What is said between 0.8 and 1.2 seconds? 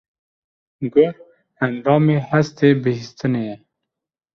Guh